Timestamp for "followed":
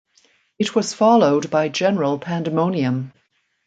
0.95-1.51